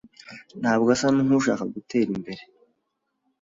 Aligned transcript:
Ntabwo 0.61 0.87
asa 0.95 1.07
nkushaka 1.25 1.63
gutera 1.73 2.09
imbere. 2.17 2.41